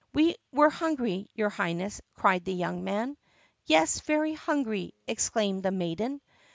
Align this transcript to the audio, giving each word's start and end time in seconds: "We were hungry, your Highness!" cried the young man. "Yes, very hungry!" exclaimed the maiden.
"We 0.15 0.35
were 0.51 0.71
hungry, 0.71 1.29
your 1.35 1.51
Highness!" 1.51 2.01
cried 2.15 2.43
the 2.43 2.53
young 2.55 2.83
man. 2.83 3.17
"Yes, 3.67 3.99
very 3.99 4.33
hungry!" 4.33 4.95
exclaimed 5.07 5.61
the 5.61 5.69
maiden. 5.69 6.21